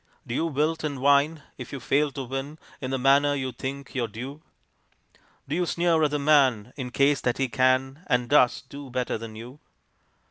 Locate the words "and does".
8.07-8.63